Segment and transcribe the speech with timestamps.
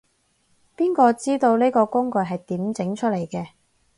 [0.75, 3.49] 邊個知道，呢個工具係點整出嚟嘅